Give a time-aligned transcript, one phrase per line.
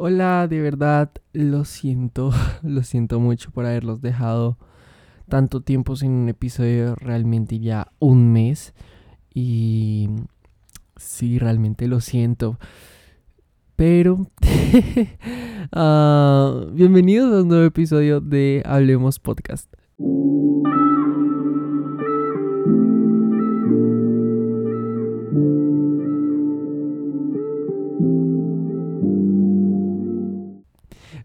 [0.00, 2.30] Hola, de verdad, lo siento,
[2.62, 4.56] lo siento mucho por haberlos dejado
[5.28, 8.74] tanto tiempo sin un episodio, realmente ya un mes.
[9.34, 10.08] Y
[10.94, 12.60] sí, realmente lo siento.
[13.74, 14.30] Pero,
[15.72, 19.68] ah, bienvenidos a un nuevo episodio de Hablemos Podcast.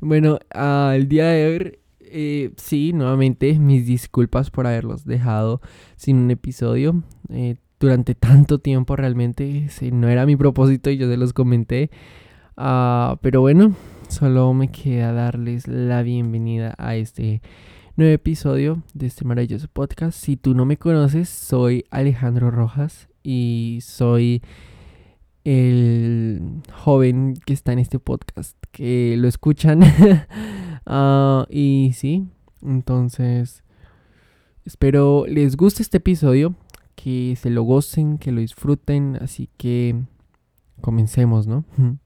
[0.05, 5.61] Bueno, el día de hoy, eh, sí, nuevamente mis disculpas por haberlos dejado
[5.95, 7.03] sin un episodio.
[7.30, 11.89] Eh, durante tanto tiempo realmente no era mi propósito y yo se los comenté.
[12.58, 13.77] Ah, pero bueno,
[14.09, 17.41] solo me queda darles la bienvenida a este
[17.95, 20.20] nuevo episodio de este maravilloso podcast.
[20.20, 24.41] Si tú no me conoces, soy Alejandro Rojas y soy
[25.43, 29.81] el joven que está en este podcast, que lo escuchan.
[30.85, 32.27] Ah, y sí,
[32.61, 33.64] entonces
[34.66, 36.55] espero les guste este episodio,
[36.95, 39.95] que se lo gocen, que lo disfruten, así que
[40.81, 41.64] comencemos, ¿no?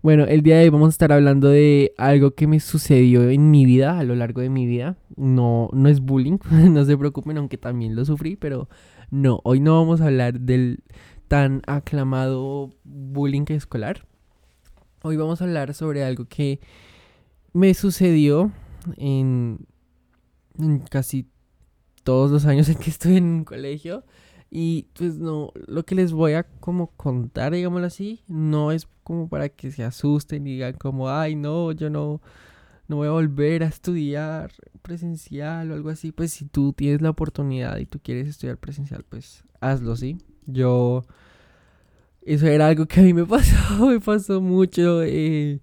[0.00, 3.50] Bueno, el día de hoy vamos a estar hablando de algo que me sucedió en
[3.50, 4.96] mi vida, a lo largo de mi vida.
[5.16, 8.68] No, no es bullying, no se preocupen, aunque también lo sufrí, pero
[9.10, 10.84] no, hoy no vamos a hablar del
[11.28, 14.06] tan aclamado bullying escolar.
[15.02, 16.60] Hoy vamos a hablar sobre algo que
[17.52, 18.50] me sucedió
[18.96, 19.66] en,
[20.90, 21.28] casi
[22.02, 24.04] todos los años en que estuve en un colegio.
[24.50, 29.28] Y pues no, lo que les voy a como contar, digámoslo así, no es como
[29.28, 32.22] para que se asusten y digan como, ay no, yo no,
[32.88, 36.12] no voy a volver a estudiar presencial o algo así.
[36.12, 40.16] Pues si tú tienes la oportunidad y tú quieres estudiar presencial, pues hazlo, ¿sí?
[40.50, 41.04] Yo,
[42.22, 45.02] eso era algo que a mí me pasó, me pasó mucho.
[45.02, 45.60] Eh,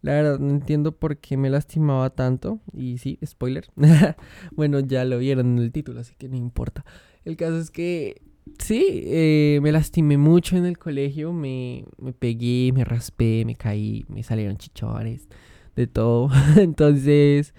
[0.00, 2.60] la verdad, no entiendo por qué me lastimaba tanto.
[2.72, 3.66] Y sí, spoiler.
[4.52, 6.84] bueno, ya lo vieron en el título, así que no importa.
[7.24, 8.22] El caso es que
[8.60, 11.32] sí, eh, me lastimé mucho en el colegio.
[11.32, 15.28] Me, me pegué, me raspé, me caí, me salieron chichones,
[15.74, 16.30] de todo.
[16.56, 17.54] Entonces,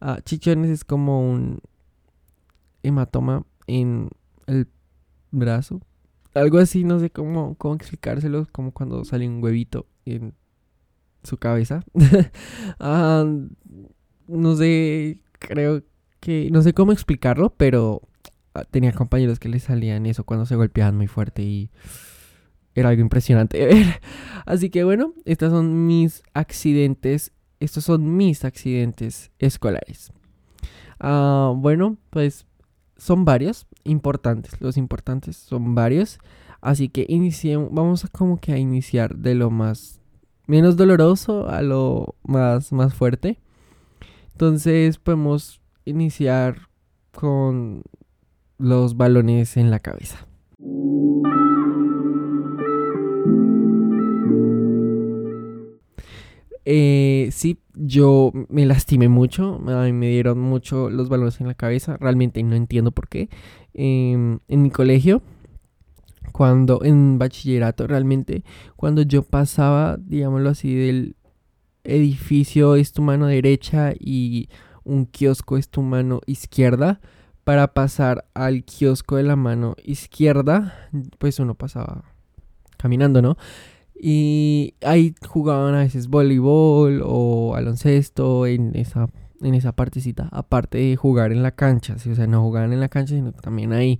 [0.00, 1.60] uh, chichones es como un
[2.82, 4.08] hematoma en
[4.46, 4.66] el
[5.30, 5.82] brazo
[6.34, 10.34] algo así, no sé cómo, cómo explicárselo, como cuando sale un huevito en
[11.22, 11.84] su cabeza.
[12.78, 13.24] Ah,
[14.26, 15.82] no sé, creo
[16.20, 18.02] que, no sé cómo explicarlo, pero
[18.54, 21.70] ah, tenía compañeros que le salían eso cuando se golpeaban muy fuerte y
[22.74, 24.00] era algo impresionante de ver.
[24.46, 30.12] Así que bueno, estos son mis accidentes, estos son mis accidentes escolares.
[31.00, 32.46] Ah, bueno, pues
[32.96, 34.60] son varios importantes.
[34.60, 36.18] Los importantes son varios.
[36.60, 40.00] Así que iniciemos, vamos a como que a iniciar de lo más
[40.50, 43.38] menos doloroso a lo más, más fuerte.
[44.32, 46.68] Entonces podemos iniciar
[47.12, 47.82] con
[48.58, 50.26] los balones en la cabeza.
[56.64, 62.42] Eh, sí, yo me lastimé mucho, me dieron mucho los balones en la cabeza, realmente
[62.42, 63.28] no entiendo por qué.
[63.74, 65.22] Em, en mi colegio,
[66.32, 68.44] cuando en bachillerato, realmente,
[68.76, 71.16] cuando yo pasaba, digámoslo así, del
[71.84, 74.48] edificio es tu mano derecha y
[74.84, 77.00] un kiosco es tu mano izquierda,
[77.44, 80.88] para pasar al kiosco de la mano izquierda,
[81.18, 82.04] pues uno pasaba
[82.76, 83.36] caminando, ¿no?
[83.94, 89.08] Y ahí jugaban a veces voleibol o baloncesto en esa,
[89.40, 92.88] en esa partecita, aparte de jugar en la cancha, o sea, no jugaban en la
[92.88, 93.98] cancha, sino también ahí.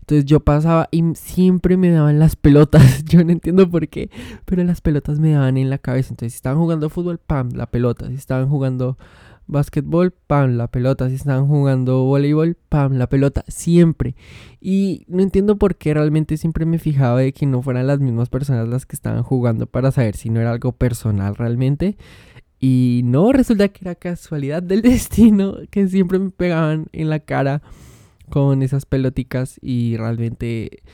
[0.00, 4.10] Entonces yo pasaba y siempre me daban las pelotas, yo no entiendo por qué,
[4.44, 6.10] pero las pelotas me daban en la cabeza.
[6.10, 8.98] Entonces si estaban jugando fútbol, pam, la pelota, si estaban jugando
[9.46, 11.08] básquetbol, pam, la pelota.
[11.08, 13.44] Si estaban jugando voleibol, pam, la pelota.
[13.48, 14.16] Siempre.
[14.60, 18.28] Y no entiendo por qué realmente siempre me fijaba de que no fueran las mismas
[18.28, 21.96] personas las que estaban jugando para saber si no era algo personal realmente.
[22.64, 27.60] Y no, resulta que era casualidad del destino que siempre me pegaban en la cara
[28.30, 30.84] con esas peloticas y realmente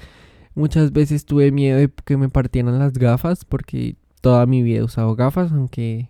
[0.54, 4.82] muchas veces tuve miedo de que me partieran las gafas porque toda mi vida he
[4.82, 6.08] usado gafas, aunque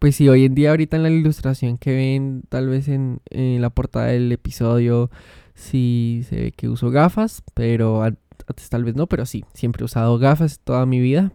[0.00, 3.70] pues sí, hoy en día ahorita en la ilustración que ven tal vez en, la
[3.70, 5.12] portada del episodio
[5.54, 9.84] sí se ve que uso gafas, pero antes tal vez no, pero sí, siempre he
[9.84, 11.32] usado gafas toda mi vida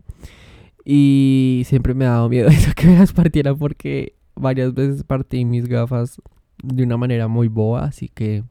[0.92, 5.46] y siempre me ha dado miedo eso que me las partiera porque varias veces partí
[5.46, 6.20] mis gafas
[6.64, 8.44] de una manera muy boa, así que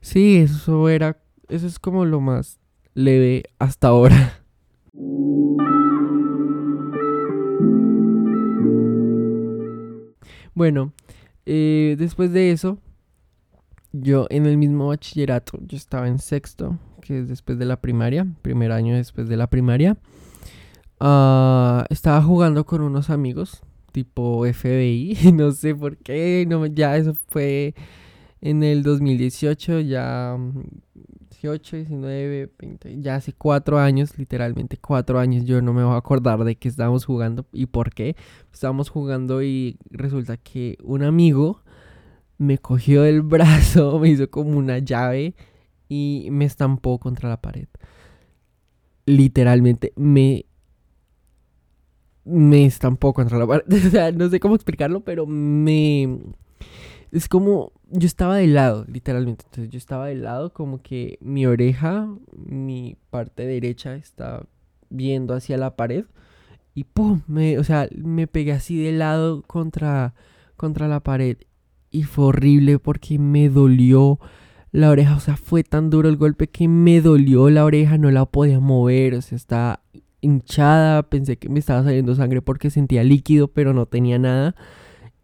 [0.00, 2.60] sí, eso era eso es como lo más
[2.94, 4.38] leve hasta ahora.
[10.54, 10.92] Bueno,
[11.46, 12.78] eh, después de eso,
[13.90, 18.26] yo en el mismo bachillerato, yo estaba en sexto, que es después de la primaria,
[18.42, 19.96] primer año después de la primaria.
[21.04, 23.60] Ah, estaba jugando con unos amigos,
[23.90, 27.74] tipo FBI, no sé por qué, no, ya eso fue
[28.40, 30.38] en el 2018, ya
[31.30, 35.96] 18, 19, 20, ya hace cuatro años, literalmente cuatro años, yo no me voy a
[35.96, 38.14] acordar de qué estábamos jugando y por qué.
[38.52, 41.62] Estábamos jugando y resulta que un amigo
[42.38, 45.34] me cogió el brazo, me hizo como una llave
[45.88, 47.66] y me estampó contra la pared.
[49.04, 50.46] Literalmente me
[52.24, 53.64] me estampó contra la pared.
[53.86, 56.18] O sea, no sé cómo explicarlo, pero me
[57.12, 59.44] es como yo estaba de lado, literalmente.
[59.44, 64.46] Entonces yo estaba de lado como que mi oreja, mi parte derecha está
[64.88, 66.06] viendo hacia la pared
[66.74, 70.14] y pum, me, o sea, me pegué así de lado contra
[70.56, 71.36] contra la pared
[71.90, 74.18] y fue horrible porque me dolió
[74.70, 78.10] la oreja, o sea, fue tan duro el golpe que me dolió la oreja, no
[78.10, 79.82] la podía mover, o sea, estaba
[80.22, 84.56] hinchada, pensé que me estaba saliendo sangre porque sentía líquido, pero no tenía nada.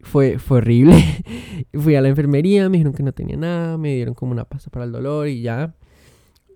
[0.01, 1.03] Fue, fue horrible.
[1.73, 4.69] Fui a la enfermería, me dijeron que no tenía nada, me dieron como una pasta
[4.69, 5.73] para el dolor y ya.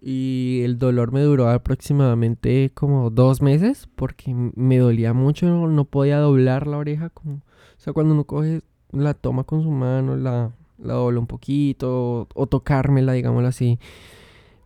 [0.01, 6.19] Y el dolor me duró aproximadamente como dos meses porque me dolía mucho, no podía
[6.19, 7.09] doblar la oreja.
[7.09, 7.41] Como, o
[7.77, 8.61] sea, cuando uno coge,
[8.91, 13.79] la toma con su mano, la, la dobla un poquito o, tocármela, digámoslo así,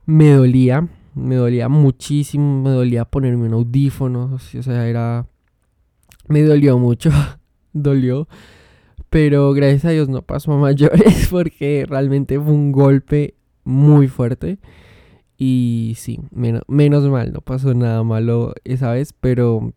[0.06, 5.28] me dolía, me dolía muchísimo, me dolía ponerme un audífono, o sea, era...
[6.28, 7.10] Me dolió mucho,
[7.74, 8.28] dolió.
[9.10, 14.60] Pero gracias a Dios no pasó a mayores porque realmente fue un golpe muy fuerte.
[15.38, 19.74] Y sí, menos, mal, no pasó nada malo esa vez, pero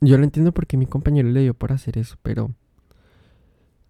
[0.00, 2.54] yo lo entiendo porque mi compañero le dio por hacer eso, pero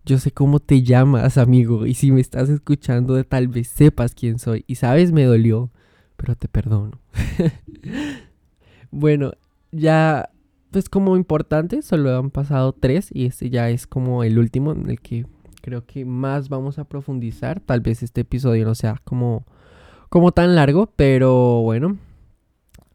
[0.05, 4.39] yo sé cómo te llamas, amigo, y si me estás escuchando, tal vez sepas quién
[4.39, 4.65] soy.
[4.69, 5.73] Y sabes, me dolió,
[6.19, 6.99] pero te perdono.
[8.91, 9.33] bueno,
[9.73, 10.31] ya
[10.71, 14.91] pues como importante, solo han pasado tres y este ya es como el último en
[14.91, 15.25] el que
[15.63, 17.61] creo que más vamos a profundizar.
[17.61, 19.47] Tal vez este episodio no sea como,
[20.11, 21.97] como tan largo, pero bueno,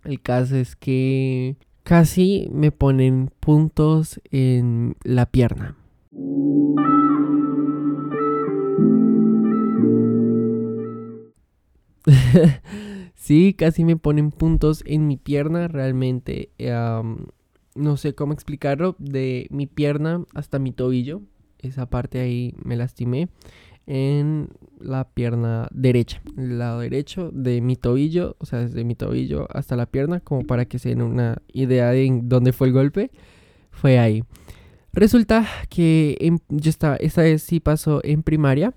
[0.04, 5.76] el caso es que casi me ponen puntos en la pierna.
[13.16, 15.68] sí, casi me ponen puntos en mi pierna.
[15.68, 16.52] Realmente
[17.76, 21.22] no sé cómo explicarlo, de mi pierna hasta mi tobillo.
[21.60, 23.30] Esa parte ahí me lastimé
[23.86, 24.50] en
[24.80, 29.76] la pierna derecha, el lado derecho de mi tobillo, o sea, desde mi tobillo hasta
[29.76, 33.12] la pierna, como para que se den una idea de dónde fue el golpe,
[33.72, 34.24] fue ahí.
[34.94, 36.18] Resulta que
[36.50, 38.74] yo estaba, esta vez sí pasó en primaria,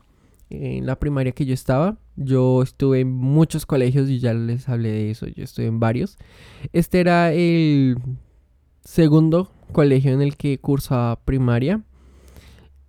[0.49, 4.91] en la primaria que yo estaba, yo estuve en muchos colegios y ya les hablé
[4.91, 6.19] de eso, yo estuve en varios.
[6.73, 7.99] Este era el
[8.85, 11.83] segundo colegio en el que cursaba primaria.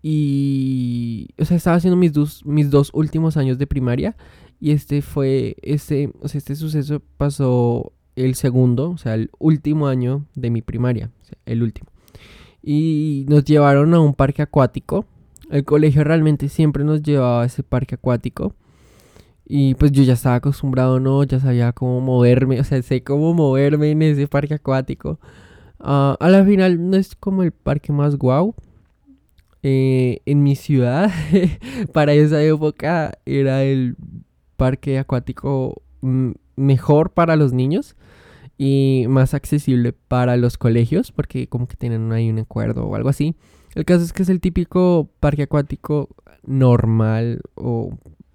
[0.01, 4.15] Y, o sea, estaba haciendo mis dos, mis dos últimos años de primaria.
[4.59, 9.87] Y este fue, este, o sea, este suceso pasó el segundo, o sea, el último
[9.87, 11.11] año de mi primaria,
[11.45, 11.89] el último.
[12.63, 15.05] Y nos llevaron a un parque acuático.
[15.49, 18.55] El colegio realmente siempre nos llevaba a ese parque acuático.
[19.49, 21.23] Y pues yo ya estaba acostumbrado, ¿no?
[21.23, 25.19] Ya sabía cómo moverme, o sea, sé cómo moverme en ese parque acuático.
[25.79, 28.55] Ah, a la final no es como el parque más guau.
[29.63, 31.09] Eh, en mi ciudad,
[31.93, 33.95] para esa época, era el
[34.57, 35.81] parque acuático
[36.55, 37.95] mejor para los niños
[38.57, 43.09] y más accesible para los colegios, porque como que tienen ahí un acuerdo o algo
[43.09, 43.35] así.
[43.75, 46.09] El caso es que es el típico parque acuático
[46.43, 47.91] normal o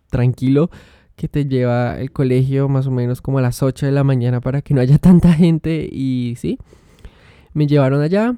[0.09, 0.71] tranquilo
[1.17, 4.41] que te lleva el colegio más o menos como a las 8 de la mañana
[4.41, 6.59] para que no haya tanta gente y sí.
[7.55, 8.35] Me llevaron allá.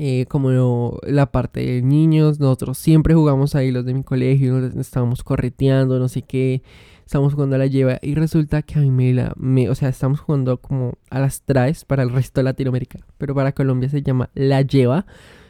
[0.00, 5.24] Eh, como la parte de niños, nosotros siempre jugamos ahí, los de mi colegio, estábamos
[5.24, 6.62] correteando, no sé qué,
[7.04, 9.88] estamos jugando a la lleva y resulta que a mí me la, me, o sea,
[9.88, 14.02] estamos jugando como a las traes para el resto de Latinoamérica, pero para Colombia se
[14.02, 15.04] llama la lleva.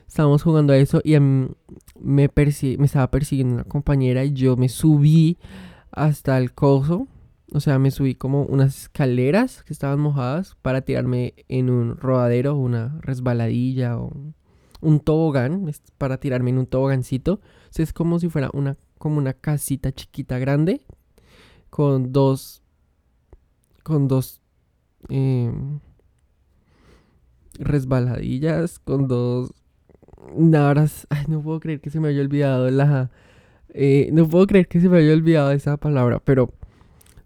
[0.06, 1.48] Estábamos jugando a eso y a mí
[2.00, 5.36] me estaba persiguiendo una compañera y yo me subí
[6.04, 7.08] hasta el coso
[7.52, 12.56] o sea, me subí como unas escaleras que estaban mojadas para tirarme en un rodadero,
[12.56, 14.12] una resbaladilla o
[14.80, 17.34] un tobogán, para tirarme en un tobogancito.
[17.34, 17.40] O
[17.70, 20.82] sea, es como si fuera una, como una casita chiquita grande
[21.70, 22.62] con dos,
[23.82, 24.42] con dos
[25.08, 25.80] em,
[27.58, 29.52] resbaladillas, con dos
[30.54, 30.86] ahora,
[31.28, 33.10] no puedo creer que se me haya olvidado la...
[33.80, 36.52] Eh, no puedo creer que se me haya olvidado esa palabra, pero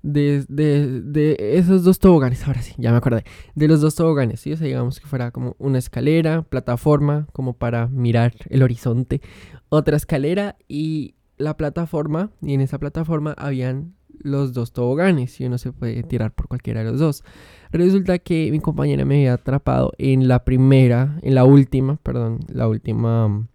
[0.02, 4.52] de, de, esos dos toboganes, ahora sí, ya me acordé, de los dos toboganes, ¿sí?
[4.52, 9.22] O sea, digamos que fuera como una escalera, plataforma, como para mirar el horizonte,
[9.70, 15.56] otra escalera y la plataforma, y en esa plataforma habían los dos toboganes y uno
[15.56, 17.24] se puede tirar por cualquiera de los dos.
[17.70, 22.68] Resulta que mi compañera me había atrapado en la primera, en la última, perdón, la
[22.68, 23.48] última,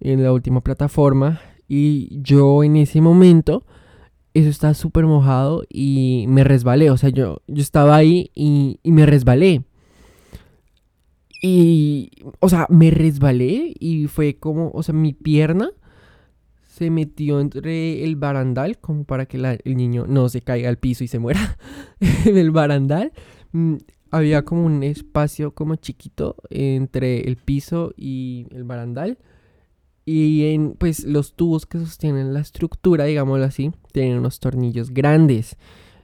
[0.00, 3.64] en la última plataforma y yo en ese momento
[4.34, 8.92] eso estaba súper mojado y me resbalé, o sea, yo, yo estaba ahí y, y
[8.92, 9.62] me resbalé.
[11.40, 15.70] Y, o sea, me resbalé y fue como, o sea, mi pierna
[16.74, 21.04] se metió entre el barandal, como para que el niño no se caiga al piso
[21.04, 21.56] y se muera
[22.24, 23.12] en el barandal.
[23.52, 23.76] Mm,
[24.10, 29.18] había como un espacio como chiquito entre el piso y el barandal.
[30.06, 35.56] Y en pues los tubos que sostienen la estructura, digámoslo así, tienen unos tornillos grandes.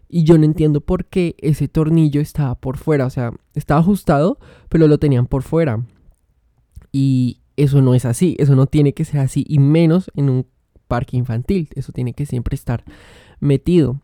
[0.08, 3.06] Y yo no entiendo por qué ese tornillo estaba por fuera.
[3.06, 4.38] O sea, estaba ajustado,
[4.68, 5.84] pero lo tenían por fuera.
[6.92, 8.36] Y eso no es así.
[8.38, 9.44] Eso no tiene que ser así.
[9.46, 10.46] Y menos en un
[10.88, 11.68] parque infantil.
[11.74, 12.84] Eso tiene que siempre estar
[13.38, 14.00] metido.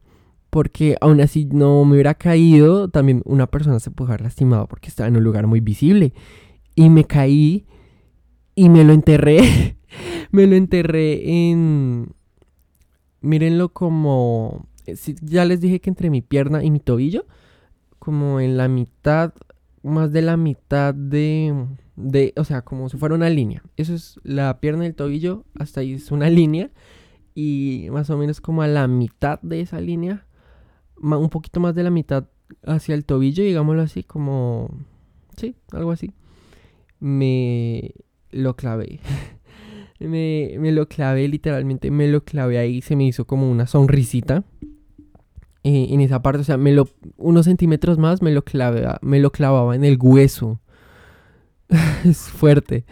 [0.50, 4.88] Porque aún así no me hubiera caído, también una persona se puede haber lastimado porque
[4.88, 6.12] estaba en un lugar muy visible.
[6.76, 7.66] Y me caí
[8.56, 9.76] y me lo enterré.
[10.32, 12.08] me lo enterré en...
[13.20, 14.66] Mírenlo como...
[15.22, 17.26] Ya les dije que entre mi pierna y mi tobillo.
[18.00, 19.32] Como en la mitad,
[19.84, 21.54] más de la mitad de
[21.96, 23.62] de, o sea, como si fuera una línea.
[23.76, 26.70] Eso es la pierna del tobillo, hasta ahí es una línea.
[27.34, 30.26] Y más o menos como a la mitad de esa línea,
[30.96, 32.28] un poquito más de la mitad
[32.64, 34.70] hacia el tobillo, digámoslo así, como,
[35.36, 36.12] sí, algo así.
[36.98, 37.92] Me
[38.36, 39.00] lo clavé.
[40.00, 44.44] me, me, lo clavé, literalmente me lo clavé ahí, se me hizo como una sonrisita.
[45.64, 49.18] Eh, en esa parte, o sea, me lo, unos centímetros más me lo, clavé, me
[49.18, 50.60] lo clavaba en el hueso
[52.04, 52.84] es fuerte.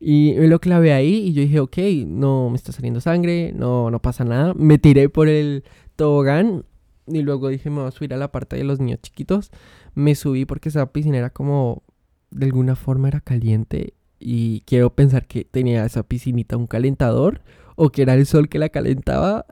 [0.00, 3.90] Y me lo clavé ahí y yo dije, ok, no me está saliendo sangre, no,
[3.90, 4.54] no pasa nada.
[4.54, 5.64] Me tiré por el
[5.96, 6.64] tobogán
[7.06, 9.50] y luego dije, me voy a subir a la parte de los niños chiquitos.
[9.94, 11.82] Me subí porque esa piscina era como,
[12.30, 17.42] de alguna forma era caliente y quiero pensar que tenía esa piscinita un calentador
[17.76, 19.46] o que era el sol que la calentaba.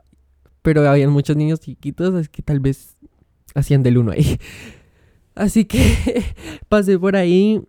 [0.61, 2.97] Pero habían muchos niños chiquitos, así que tal vez
[3.55, 4.39] hacían del uno ahí.
[5.35, 6.23] Así que
[6.67, 7.61] pasé por ahí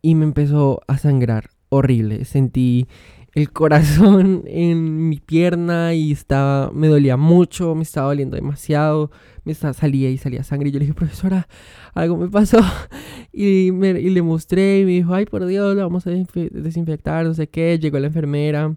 [0.00, 2.24] y me empezó a sangrar horrible.
[2.24, 2.86] Sentí
[3.36, 9.10] el corazón en mi pierna y estaba, me dolía mucho, me estaba doliendo demasiado,
[9.44, 10.70] me estaba, salía y salía sangre.
[10.70, 11.46] Y yo le dije, profesora,
[11.94, 12.58] algo me pasó.
[13.38, 17.26] Y, me, y le mostré y me dijo, ay, por Dios, lo vamos a desinfectar,
[17.26, 17.78] no sé qué.
[17.78, 18.74] Llegó la enfermera,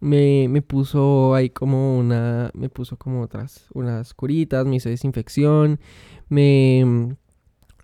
[0.00, 5.78] me, me puso ahí como una, me puso como otras, unas curitas, me hizo desinfección,
[6.30, 7.14] me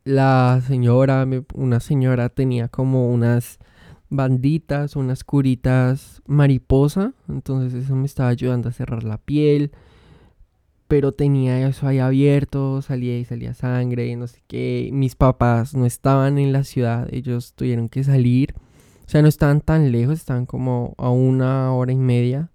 [0.04, 3.58] la señora, una señora tenía como unas
[4.08, 9.72] banditas, unas curitas mariposa, entonces eso me estaba ayudando a cerrar la piel,
[10.88, 15.86] pero tenía eso ahí abierto, salía y salía sangre, no sé qué, mis papás no
[15.86, 18.54] estaban en la ciudad, ellos tuvieron que salir,
[19.06, 22.50] o sea, no estaban tan lejos, estaban como a una hora y media,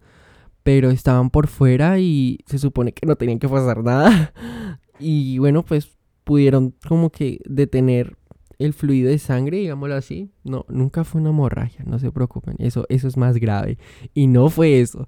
[0.63, 4.33] pero estaban por fuera y se supone que no tenían que pasar nada.
[5.03, 8.17] Y bueno, pues pudieron como que detener
[8.65, 10.29] el fluido de sangre, digámoslo así.
[10.43, 13.77] No, nunca fue una hemorragia, no se preocupen, eso, eso es más grave.
[14.13, 15.07] Y no fue eso.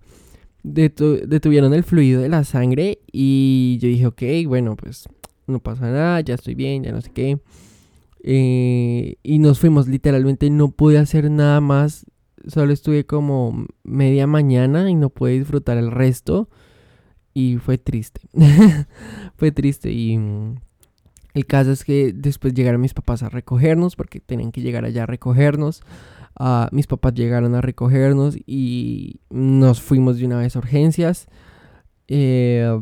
[0.63, 5.07] detuvieron el fluido de la sangre y yo dije, ok, bueno, pues
[5.47, 7.39] no pasa nada, ya estoy bien, ya no sé qué.
[8.23, 12.05] Eh, y nos fuimos, literalmente no pude hacer nada más.
[12.47, 16.49] Solo estuve como media mañana y no pude disfrutar el resto.
[17.33, 18.21] Y fue triste.
[19.35, 20.17] fue triste y
[21.33, 25.03] el caso es que después llegaron mis papás a recogernos porque tenían que llegar allá
[25.03, 25.81] a recogernos.
[26.35, 31.27] Ah, mis papás llegaron a recogernos y nos fuimos de una vez a urgencias.
[32.07, 32.81] Eh,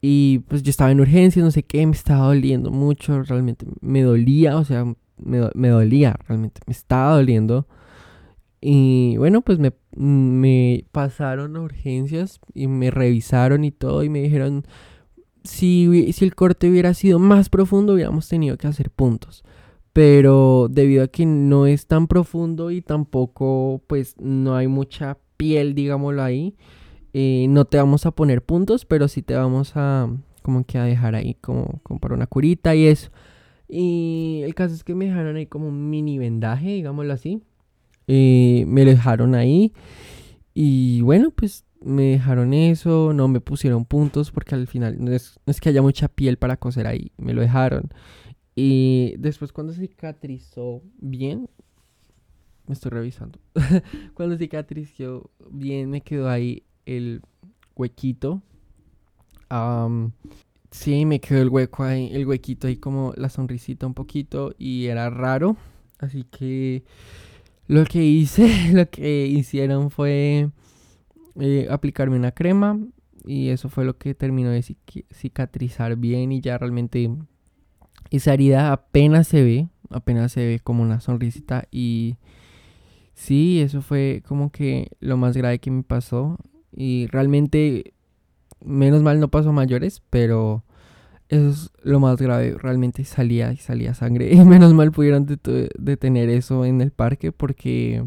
[0.00, 4.02] y pues yo estaba en urgencias, no sé qué, me estaba doliendo mucho, realmente me
[4.02, 4.84] dolía, o sea,
[5.16, 7.68] me, me dolía, realmente me estaba doliendo.
[8.60, 14.22] Y bueno, pues me, me pasaron a urgencias y me revisaron y todo y me
[14.22, 14.66] dijeron,
[15.44, 19.44] si, si el corte hubiera sido más profundo, hubiéramos tenido que hacer puntos.
[19.92, 25.74] Pero debido a que no es tan profundo y tampoco, pues, no hay mucha piel,
[25.74, 26.54] digámoslo ahí,
[27.12, 30.08] eh, no te vamos a poner puntos, pero sí te vamos a,
[30.42, 33.10] como que a dejar ahí, como, como para una curita y eso.
[33.68, 37.42] Y el caso es que me dejaron ahí como un mini vendaje, digámoslo así.
[38.06, 39.72] Eh, me dejaron ahí.
[40.54, 45.38] Y bueno, pues me dejaron eso, no me pusieron puntos porque al final no es,
[45.60, 47.90] que haya mucha piel para coser ahí, me lo dejaron.
[48.54, 51.48] Y después cuando cicatrizó bien,
[52.66, 53.38] me estoy revisando,
[54.14, 57.22] cuando cicatrizó bien me quedó ahí el
[57.74, 58.42] huequito.
[60.70, 64.86] sí, me quedó el hueco ahí, el huequito ahí como la sonrisita un poquito y
[64.86, 65.56] era raro.
[65.98, 66.82] Así que
[67.68, 70.50] lo que hice, lo que hicieron fue
[71.40, 72.78] eh, aplicarme una crema
[73.24, 77.10] y eso fue lo que terminó de cicatrizar bien y ya realmente
[78.10, 82.16] esa herida apenas se ve, apenas se ve como una sonrisita y
[83.14, 86.38] sí, eso fue como que lo más grave que me pasó
[86.74, 87.94] y realmente
[88.64, 90.64] menos mal no pasó a mayores, pero
[91.28, 95.26] eso es lo más grave, realmente salía y salía sangre y menos mal pudieron
[95.78, 98.04] detener eso en el parque porque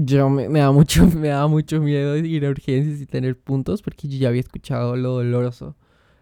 [0.00, 4.08] yo me, da mucho, me da mucho miedo ir a urgencias y tener puntos porque
[4.08, 5.76] yo ya había escuchado lo doloroso,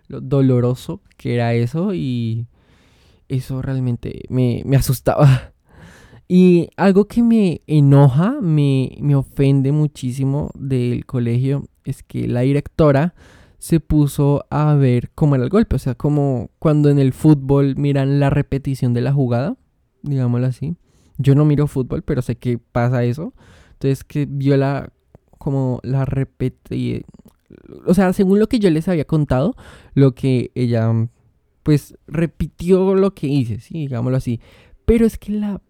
[0.08, 2.46] lo doloroso que era eso y
[3.28, 5.52] eso realmente me, asustaba.
[6.28, 13.12] Y algo que me enoja, me, me ofende muchísimo del colegio es que la directora
[13.58, 15.76] se puso a ver cómo era el golpe.
[15.76, 19.56] O sea, como cuando en el fútbol miran la repetición de la jugada,
[20.02, 20.74] digámoslo así.
[21.18, 23.34] Yo no miro fútbol, pero sé que pasa eso.
[23.74, 24.92] Entonces que vio la
[25.38, 27.04] como la repetí
[27.86, 29.54] o sea, según lo que yo les había contado,
[29.94, 30.90] lo que ella
[31.62, 34.40] pues repitió lo que hice, sí, digámoslo así.
[34.84, 35.60] Pero es que la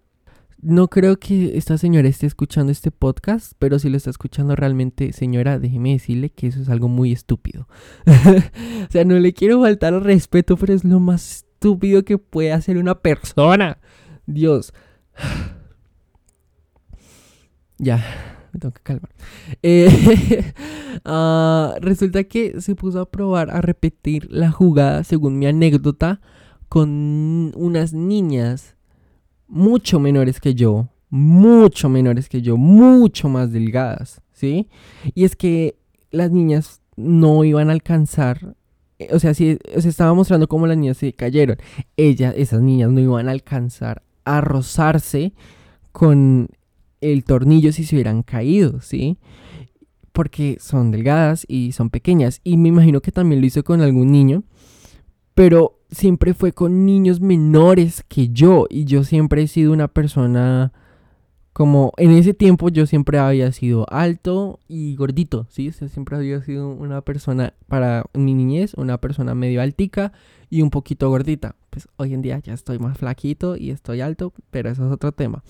[0.63, 5.13] no creo que esta señora esté escuchando este podcast, pero si lo está escuchando realmente,
[5.13, 7.67] señora, déjeme decirle que eso es algo muy estúpido.
[8.07, 12.53] o sea, no le quiero faltar al respeto, pero es lo más estúpido que puede
[12.53, 13.79] hacer una persona.
[14.27, 14.73] Dios.
[17.79, 17.97] Ya,
[18.53, 19.11] me tengo que calmar.
[19.61, 20.53] Eh,
[21.05, 26.21] ah, resulta que se puso a probar a repetir la jugada, según mi anécdota,
[26.69, 28.77] con unas niñas
[29.49, 34.69] mucho menores que yo, mucho menores que yo, mucho más delgadas, ¿sí?
[35.15, 35.77] Y es que
[36.13, 38.55] las niñas no iban a alcanzar
[39.03, 41.57] eh, o sea, si se estaba mostrando cómo las niñas se cayeron.
[41.97, 45.33] Ellas, esas niñas no iban a alcanzar a rozarse
[45.93, 46.49] con
[47.01, 49.19] el tornillo si se hubieran caído, ¿sí?
[50.13, 52.41] Porque son delgadas y son pequeñas.
[52.45, 54.45] Y me imagino que también lo hizo con algún niño.
[55.35, 58.67] Pero siempre fue con niños menores que yo.
[58.69, 60.73] Y yo siempre he sido una persona
[61.53, 65.71] como en ese tiempo yo siempre había sido alto y gordito, ¿sí?
[65.73, 70.13] siempre había sido una persona, para mi niñez, una persona medio altica
[70.49, 71.57] y un poquito gordita.
[71.69, 75.13] Pues hoy en día ya estoy más flaquito y estoy alto, pero eso es otro
[75.13, 75.43] tema.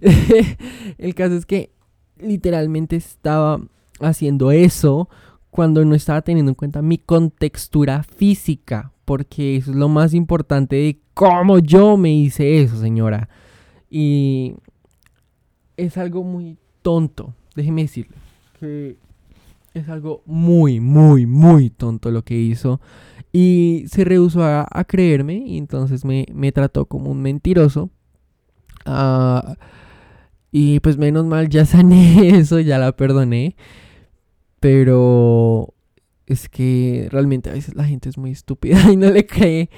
[0.98, 1.70] El caso es que
[2.18, 3.60] literalmente estaba
[4.00, 5.08] haciendo eso
[5.50, 10.74] cuando no estaba teniendo en cuenta mi contextura física, porque eso es lo más importante
[10.74, 13.28] de cómo yo me hice eso, señora.
[13.88, 14.56] Y
[15.76, 18.16] es algo muy tonto, déjeme decirle,
[18.58, 18.96] que
[19.74, 22.80] es algo muy, muy, muy tonto lo que hizo.
[23.32, 27.90] Y se rehusó a, creerme y entonces me, trató como un mentiroso.
[28.86, 29.56] Ah,
[30.52, 33.56] y pues menos mal ya sané eso, ya la perdoné.
[34.60, 35.73] Pero
[36.26, 39.70] es que realmente a veces la gente es muy estúpida y no le cree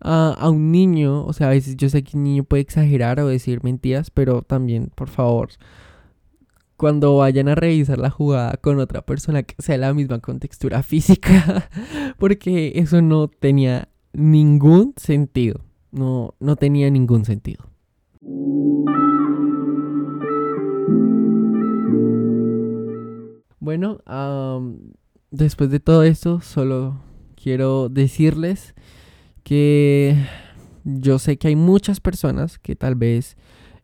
[0.00, 1.24] a, un niño.
[1.24, 4.42] O sea, a veces yo sé que un niño puede exagerar o decir mentiras, pero
[4.42, 5.50] también, por favor,
[6.76, 11.70] cuando vayan a revisar la jugada con otra persona que sea la misma contextura física,
[12.18, 15.60] porque eso no tenía ningún sentido.
[15.90, 17.64] No, no tenía ningún sentido.
[23.60, 24.00] Bueno,
[25.34, 27.00] después de todo esto, solo
[27.34, 28.74] quiero decirles
[29.42, 30.16] que
[30.84, 33.36] yo sé que hay muchas personas que tal vez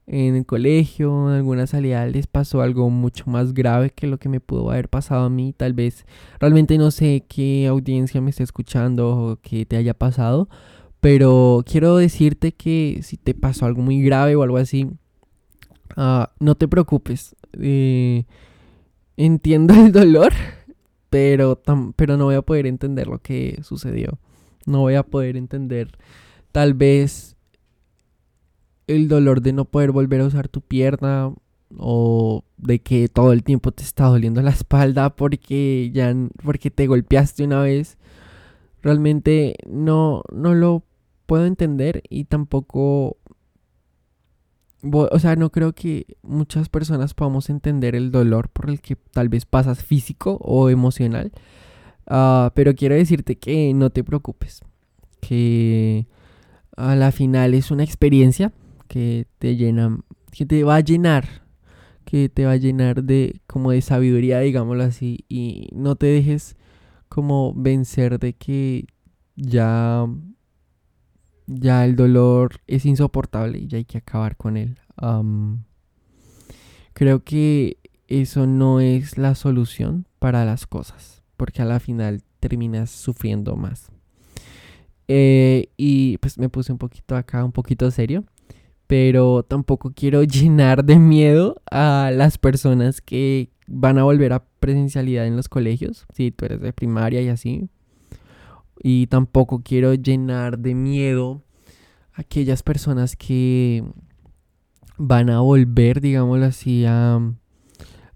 [0.06, 4.28] en el colegio, en alguna salida les pasó algo mucho más grave que lo que
[4.28, 5.52] me pudo haber pasado a mí.
[5.52, 6.06] Tal vez
[6.38, 10.48] realmente no sé qué audiencia me está escuchando o qué te haya pasado,
[11.00, 14.88] pero quiero decirte que si te pasó algo muy grave o algo así,
[15.96, 17.34] ah, no te preocupes.
[17.60, 18.24] Eh,
[19.16, 20.32] entiendo el dolor
[21.10, 21.60] pero,
[21.96, 24.18] pero no voy a poder entender lo que sucedió.
[24.66, 25.90] No voy a poder entender
[26.52, 27.36] tal vez
[28.86, 31.32] el dolor de no poder volver a usar tu pierna
[31.76, 36.86] o de que todo el tiempo te está doliendo la espalda porque ya porque te
[36.86, 37.98] golpeaste una vez.
[38.82, 40.84] Realmente no no lo
[41.26, 43.18] puedo entender y tampoco
[44.82, 49.28] o sea, no creo que muchas personas podamos entender el dolor por el que tal
[49.28, 51.32] vez pasas físico o emocional.
[52.06, 54.62] Ah, pero quiero decirte que no te preocupes.
[55.20, 56.06] Que
[56.76, 58.52] a la final es una experiencia
[58.88, 60.00] que te llena,
[60.32, 61.42] que te va a llenar,
[62.04, 66.56] que te va a llenar de como de sabiduría, digámoslo así, y no te dejes
[67.08, 68.86] como vencer de que
[69.36, 70.06] ya
[71.50, 74.78] ya el dolor es insoportable y ya hay que acabar con él.
[76.92, 82.90] creo que eso no es la solución para las cosas, porque a la final terminas
[82.90, 83.90] sufriendo más.
[85.08, 88.24] Eh, y pues me puse un poquito acá, un poquito serio,
[88.86, 95.26] pero tampoco quiero llenar de miedo a las personas que van a volver a presencialidad
[95.26, 97.68] en los colegios, si tú eres de primaria y así,
[98.82, 101.42] y tampoco quiero llenar de miedo
[102.12, 103.84] a aquellas personas que
[104.96, 107.20] van a volver, digámoslo así, a,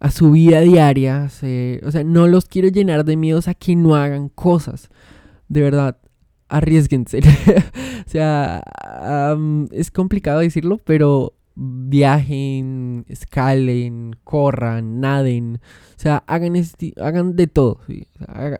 [0.00, 1.24] a su vida diaria.
[1.24, 4.88] o sea, no los quiero llenar de miedos a que no hagan cosas.
[5.48, 5.98] De verdad,
[6.48, 7.20] arriesguense.
[8.06, 8.62] o sea,
[9.70, 15.60] es complicado decirlo, pero viajen, escalen, corran, naden.
[15.96, 16.54] O sea, hagan,
[17.00, 17.80] hagan de todo.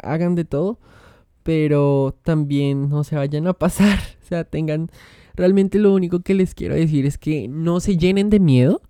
[0.03, 0.79] hagan de todo
[1.45, 4.91] pero también no se vayan a pasar, o sea, tengan,
[5.37, 8.83] realmente lo único que les quiero decir es que no se llenen de miedo,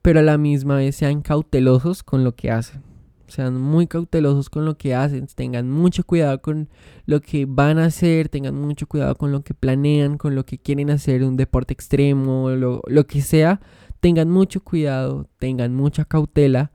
[0.00, 2.82] pero a la misma vez sean cautelosos con lo que hacen.
[3.26, 6.68] Sean muy cautelosos con lo que hacen, tengan mucho cuidado con
[7.06, 10.58] lo que van a hacer, tengan mucho cuidado con lo que planean, con lo que
[10.58, 13.60] quieren hacer, un deporte extremo, lo, lo que sea,
[14.00, 16.70] tengan mucho cuidado, tengan mucha cautela,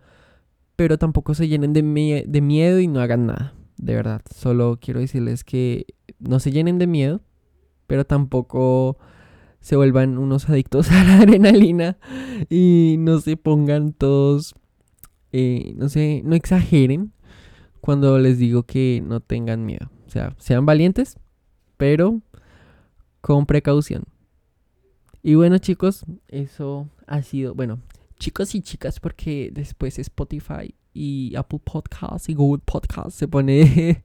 [0.76, 4.22] pero tampoco se llenen de, de miedo y no hagan nada de verdad.
[4.36, 5.88] Solo quiero decirles que
[6.20, 7.22] no se llenen de miedo,
[7.88, 8.98] pero tampoco
[9.62, 11.98] se vuelvan unos adictos a la adrenalina
[12.50, 14.54] y no se pongan todos,
[15.32, 17.14] eh, no sé, no exageren
[17.82, 19.90] cuando les digo que no tengan miedo.
[20.06, 21.18] O sea, sean valientes,
[21.78, 22.22] pero
[23.22, 24.04] con precaución.
[25.24, 27.80] Y bueno chicos, eso ha sido, bueno,
[28.20, 34.04] chicos y chicas porque después Spotify y Apple Podcasts y Google Podcasts se pone,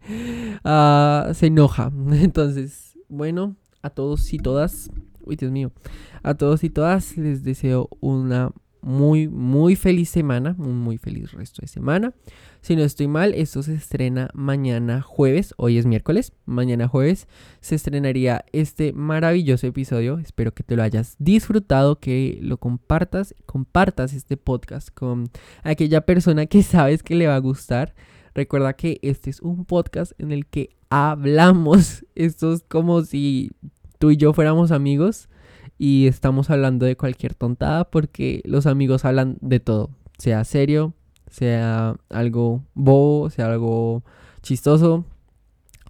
[0.64, 1.92] uh, se enoja.
[2.12, 4.90] Entonces, bueno, a todos y todas,
[5.24, 5.72] uy Dios mío,
[6.22, 8.52] a todos y todas les deseo una
[8.84, 12.12] muy, muy feliz semana, un muy feliz resto de semana.
[12.60, 17.26] Si no estoy mal, esto se estrena mañana jueves, hoy es miércoles, mañana jueves
[17.60, 20.18] se estrenaría este maravilloso episodio.
[20.18, 25.30] Espero que te lo hayas disfrutado, que lo compartas, compartas este podcast con
[25.62, 27.94] aquella persona que sabes que le va a gustar.
[28.34, 32.04] Recuerda que este es un podcast en el que hablamos.
[32.14, 33.50] Esto es como si
[33.98, 35.30] tú y yo fuéramos amigos
[35.84, 40.94] y estamos hablando de cualquier tontada porque los amigos hablan de todo, sea serio,
[41.28, 44.02] sea algo bobo, sea algo
[44.40, 45.04] chistoso,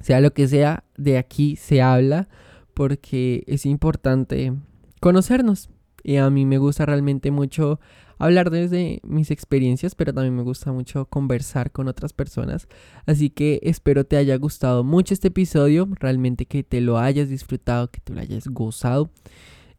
[0.00, 2.28] sea lo que sea, de aquí se habla
[2.74, 4.52] porque es importante
[4.98, 5.70] conocernos.
[6.02, 7.78] Y a mí me gusta realmente mucho
[8.18, 12.66] hablar desde mis experiencias, pero también me gusta mucho conversar con otras personas.
[13.06, 17.92] Así que espero te haya gustado mucho este episodio, realmente que te lo hayas disfrutado,
[17.92, 19.12] que te lo hayas gozado.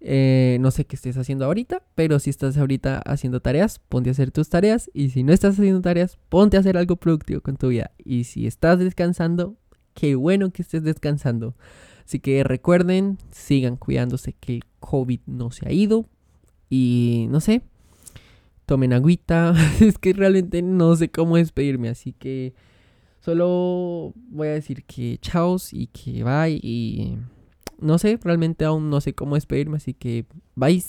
[0.02, 4.12] Eh, no sé qué estés haciendo ahorita, pero si estás ahorita haciendo tareas, ponte a
[4.12, 4.90] hacer tus tareas.
[4.94, 7.92] Y si no estás haciendo tareas, ponte a hacer algo productivo con tu vida.
[7.98, 9.56] Y si estás descansando,
[9.94, 11.56] qué bueno que estés descansando.
[12.06, 16.06] Así que recuerden, sigan cuidándose que el COVID no se ha ido.
[16.70, 17.64] Y no sé,
[18.66, 19.56] tomen agüita.
[19.80, 21.90] es que realmente no sé cómo despedirme.
[21.90, 22.54] Así que
[23.22, 26.60] solo voy a decir que chao y que bye.
[26.62, 27.18] Y
[27.86, 30.84] no sé, realmente aún no sé cómo despedirme, así que bye.